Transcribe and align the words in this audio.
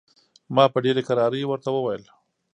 ما 0.55 0.63
په 0.73 0.77
ډېرې 0.85 1.01
کرارۍ 1.07 1.41
ورته 1.47 1.69
وویل. 1.71 2.03